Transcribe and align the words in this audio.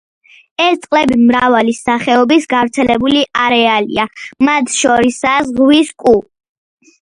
ეს 0.63 0.77
წყლები 0.85 1.17
მრავალი 1.25 1.75
სახეობის 1.79 2.47
გავრცელების 2.53 3.29
არეალია, 3.43 4.07
მათ 4.49 4.75
შორისაა 4.79 5.45
ზღვის 5.51 5.95
კუ. 6.07 6.17